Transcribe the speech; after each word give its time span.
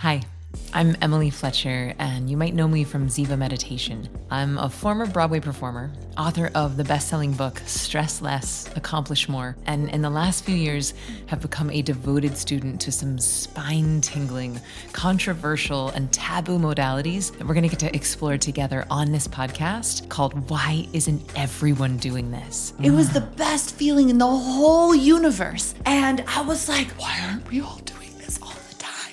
Hi, 0.00 0.22
I'm 0.72 0.96
Emily 1.02 1.28
Fletcher, 1.28 1.92
and 1.98 2.30
you 2.30 2.38
might 2.38 2.54
know 2.54 2.66
me 2.66 2.84
from 2.84 3.08
Ziva 3.08 3.36
Meditation. 3.36 4.08
I'm 4.30 4.56
a 4.56 4.70
former 4.70 5.04
Broadway 5.04 5.40
performer, 5.40 5.92
author 6.16 6.50
of 6.54 6.78
the 6.78 6.84
best 6.84 7.08
selling 7.08 7.34
book 7.34 7.60
Stress 7.66 8.22
Less, 8.22 8.66
Accomplish 8.76 9.28
More, 9.28 9.58
and 9.66 9.90
in 9.90 10.00
the 10.00 10.08
last 10.08 10.46
few 10.46 10.54
years 10.54 10.94
have 11.26 11.42
become 11.42 11.68
a 11.68 11.82
devoted 11.82 12.34
student 12.34 12.80
to 12.80 12.90
some 12.90 13.18
spine 13.18 14.00
tingling, 14.00 14.58
controversial, 14.94 15.90
and 15.90 16.10
taboo 16.10 16.58
modalities 16.58 17.36
that 17.36 17.46
we're 17.46 17.52
going 17.52 17.68
to 17.68 17.68
get 17.68 17.80
to 17.80 17.94
explore 17.94 18.38
together 18.38 18.86
on 18.90 19.12
this 19.12 19.28
podcast 19.28 20.08
called 20.08 20.48
Why 20.48 20.88
Isn't 20.94 21.22
Everyone 21.36 21.98
Doing 21.98 22.30
This? 22.30 22.72
It 22.82 22.92
was 22.92 23.10
the 23.12 23.20
best 23.20 23.74
feeling 23.74 24.08
in 24.08 24.16
the 24.16 24.26
whole 24.26 24.94
universe. 24.94 25.74
And 25.84 26.24
I 26.26 26.40
was 26.40 26.70
like, 26.70 26.88
why 26.92 27.18
aren't 27.20 27.50
we 27.50 27.60
all 27.60 27.82
doing 27.84 28.16
this 28.16 28.40
all? 28.40 28.54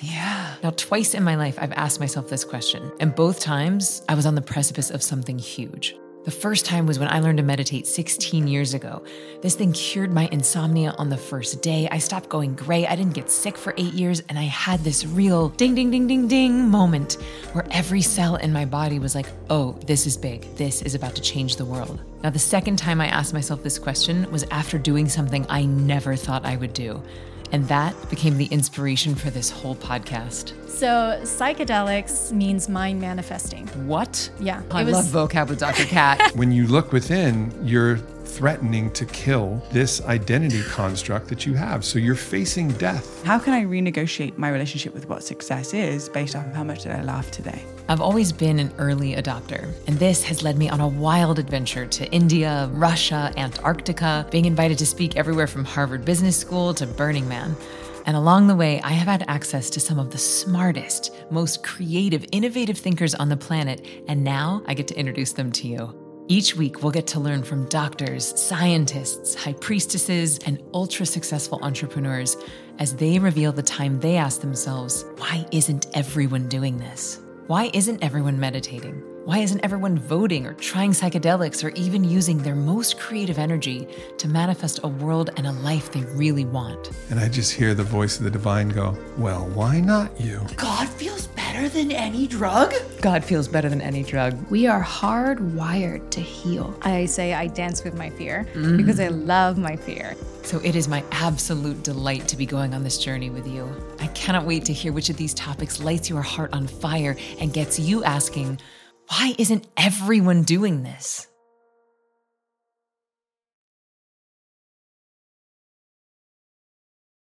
Yeah. 0.02 0.54
Now, 0.62 0.70
twice 0.70 1.14
in 1.14 1.22
my 1.24 1.36
life, 1.36 1.58
I've 1.60 1.72
asked 1.72 2.00
myself 2.00 2.28
this 2.28 2.44
question, 2.44 2.90
and 3.00 3.14
both 3.14 3.40
times 3.40 4.02
I 4.08 4.14
was 4.14 4.26
on 4.26 4.34
the 4.34 4.42
precipice 4.42 4.90
of 4.90 5.02
something 5.02 5.38
huge. 5.38 5.96
The 6.24 6.32
first 6.32 6.66
time 6.66 6.84
was 6.84 6.98
when 6.98 7.08
I 7.08 7.20
learned 7.20 7.38
to 7.38 7.42
meditate 7.42 7.86
16 7.86 8.48
years 8.48 8.74
ago. 8.74 9.02
This 9.40 9.54
thing 9.54 9.72
cured 9.72 10.12
my 10.12 10.28
insomnia 10.30 10.94
on 10.98 11.08
the 11.08 11.16
first 11.16 11.62
day. 11.62 11.88
I 11.90 11.96
stopped 11.96 12.28
going 12.28 12.54
gray. 12.54 12.86
I 12.86 12.96
didn't 12.96 13.14
get 13.14 13.30
sick 13.30 13.56
for 13.56 13.72
eight 13.78 13.94
years, 13.94 14.20
and 14.28 14.38
I 14.38 14.42
had 14.42 14.80
this 14.80 15.06
real 15.06 15.48
ding, 15.48 15.74
ding, 15.74 15.90
ding, 15.90 16.06
ding, 16.06 16.28
ding 16.28 16.68
moment 16.68 17.14
where 17.52 17.66
every 17.70 18.02
cell 18.02 18.36
in 18.36 18.52
my 18.52 18.66
body 18.66 18.98
was 18.98 19.14
like, 19.14 19.28
oh, 19.48 19.72
this 19.86 20.06
is 20.06 20.18
big. 20.18 20.42
This 20.56 20.82
is 20.82 20.94
about 20.94 21.14
to 21.14 21.22
change 21.22 21.56
the 21.56 21.64
world. 21.64 21.98
Now, 22.22 22.28
the 22.28 22.38
second 22.38 22.76
time 22.76 23.00
I 23.00 23.06
asked 23.06 23.32
myself 23.32 23.62
this 23.62 23.78
question 23.78 24.30
was 24.30 24.44
after 24.50 24.76
doing 24.76 25.08
something 25.08 25.46
I 25.48 25.64
never 25.64 26.14
thought 26.14 26.44
I 26.44 26.56
would 26.56 26.74
do. 26.74 27.02
And 27.52 27.66
that 27.68 27.94
became 28.10 28.36
the 28.36 28.46
inspiration 28.46 29.14
for 29.14 29.30
this 29.30 29.50
whole 29.50 29.74
podcast. 29.76 30.52
So, 30.68 31.18
psychedelics 31.24 32.30
means 32.30 32.68
mind 32.68 33.00
manifesting. 33.00 33.66
What? 33.86 34.30
Yeah. 34.38 34.62
I 34.70 34.84
was- 34.84 35.12
love 35.12 35.30
vocab 35.30 35.48
with 35.48 35.58
Dr. 35.58 35.84
Cat. 35.84 36.32
When 36.36 36.52
you 36.52 36.66
look 36.66 36.92
within, 36.92 37.52
you're 37.64 37.96
threatening 38.28 38.90
to 38.92 39.06
kill 39.06 39.62
this 39.72 40.00
identity 40.04 40.62
construct 40.62 41.28
that 41.28 41.46
you 41.46 41.54
have. 41.54 41.84
So 41.84 41.98
you're 41.98 42.14
facing 42.14 42.72
death. 42.72 43.24
How 43.24 43.38
can 43.38 43.54
I 43.54 43.64
renegotiate 43.64 44.36
my 44.38 44.50
relationship 44.50 44.94
with 44.94 45.08
what 45.08 45.22
success 45.22 45.74
is 45.74 46.08
based 46.08 46.36
off 46.36 46.46
of 46.46 46.54
how 46.54 46.64
much 46.64 46.82
did 46.82 46.92
I 46.92 47.02
laugh 47.02 47.30
today? 47.30 47.62
I've 47.88 48.00
always 48.00 48.32
been 48.32 48.58
an 48.58 48.72
early 48.78 49.14
adopter, 49.14 49.72
and 49.86 49.98
this 49.98 50.22
has 50.24 50.42
led 50.42 50.58
me 50.58 50.68
on 50.68 50.80
a 50.80 50.86
wild 50.86 51.38
adventure 51.38 51.86
to 51.86 52.10
India, 52.12 52.68
Russia, 52.72 53.32
Antarctica, 53.36 54.26
being 54.30 54.44
invited 54.44 54.78
to 54.78 54.86
speak 54.86 55.16
everywhere 55.16 55.46
from 55.46 55.64
Harvard 55.64 56.04
Business 56.04 56.36
School 56.36 56.74
to 56.74 56.86
Burning 56.86 57.26
Man. 57.28 57.56
And 58.04 58.16
along 58.16 58.46
the 58.46 58.56
way, 58.56 58.80
I 58.82 58.90
have 58.90 59.08
had 59.08 59.24
access 59.28 59.68
to 59.70 59.80
some 59.80 59.98
of 59.98 60.10
the 60.10 60.18
smartest, 60.18 61.14
most 61.30 61.62
creative, 61.62 62.24
innovative 62.32 62.78
thinkers 62.78 63.14
on 63.14 63.28
the 63.28 63.36
planet, 63.36 63.86
and 64.06 64.24
now 64.24 64.62
I 64.66 64.74
get 64.74 64.88
to 64.88 64.98
introduce 64.98 65.32
them 65.32 65.52
to 65.52 65.68
you. 65.68 65.97
Each 66.30 66.54
week, 66.54 66.82
we'll 66.82 66.92
get 66.92 67.06
to 67.08 67.20
learn 67.20 67.42
from 67.42 67.64
doctors, 67.70 68.38
scientists, 68.38 69.34
high 69.34 69.54
priestesses, 69.54 70.38
and 70.44 70.62
ultra 70.74 71.06
successful 71.06 71.58
entrepreneurs 71.62 72.36
as 72.78 72.94
they 72.94 73.18
reveal 73.18 73.50
the 73.50 73.62
time 73.62 73.98
they 73.98 74.16
ask 74.16 74.42
themselves, 74.42 75.06
why 75.16 75.46
isn't 75.52 75.86
everyone 75.94 76.46
doing 76.46 76.76
this? 76.76 77.18
Why 77.46 77.70
isn't 77.72 78.04
everyone 78.04 78.38
meditating? 78.38 79.02
Why 79.28 79.40
isn't 79.40 79.62
everyone 79.62 79.98
voting 79.98 80.46
or 80.46 80.54
trying 80.54 80.92
psychedelics 80.92 81.62
or 81.62 81.68
even 81.76 82.02
using 82.02 82.38
their 82.38 82.54
most 82.54 82.98
creative 82.98 83.38
energy 83.38 83.86
to 84.16 84.26
manifest 84.26 84.80
a 84.84 84.88
world 84.88 85.28
and 85.36 85.46
a 85.46 85.52
life 85.52 85.92
they 85.92 86.00
really 86.14 86.46
want? 86.46 86.90
And 87.10 87.20
I 87.20 87.28
just 87.28 87.52
hear 87.52 87.74
the 87.74 87.84
voice 87.84 88.16
of 88.16 88.24
the 88.24 88.30
divine 88.30 88.70
go, 88.70 88.96
Well, 89.18 89.46
why 89.48 89.80
not 89.80 90.18
you? 90.18 90.46
God 90.56 90.88
feels 90.88 91.26
better 91.26 91.68
than 91.68 91.92
any 91.92 92.26
drug? 92.26 92.72
God 93.02 93.22
feels 93.22 93.48
better 93.48 93.68
than 93.68 93.82
any 93.82 94.02
drug. 94.02 94.34
We 94.50 94.66
are 94.66 94.82
hardwired 94.82 96.08
to 96.12 96.22
heal. 96.22 96.74
I 96.80 97.04
say 97.04 97.34
I 97.34 97.48
dance 97.48 97.84
with 97.84 97.98
my 97.98 98.08
fear 98.08 98.46
mm-hmm. 98.54 98.78
because 98.78 98.98
I 98.98 99.08
love 99.08 99.58
my 99.58 99.76
fear. 99.76 100.16
So 100.42 100.58
it 100.60 100.74
is 100.74 100.88
my 100.88 101.04
absolute 101.12 101.82
delight 101.82 102.26
to 102.28 102.36
be 102.38 102.46
going 102.46 102.72
on 102.72 102.82
this 102.82 102.96
journey 102.96 103.28
with 103.28 103.46
you. 103.46 103.70
I 104.00 104.06
cannot 104.06 104.46
wait 104.46 104.64
to 104.64 104.72
hear 104.72 104.94
which 104.94 105.10
of 105.10 105.18
these 105.18 105.34
topics 105.34 105.80
lights 105.80 106.08
your 106.08 106.22
heart 106.22 106.54
on 106.54 106.66
fire 106.66 107.14
and 107.38 107.52
gets 107.52 107.78
you 107.78 108.02
asking, 108.04 108.58
why 109.08 109.34
isn't 109.38 109.66
everyone 109.76 110.42
doing 110.42 110.82
this? 110.82 111.27